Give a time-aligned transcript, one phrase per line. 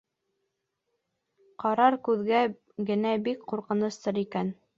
[1.63, 2.41] Ҡарар күҙгә
[2.89, 4.53] генә бик ҡурҡыныстар икән.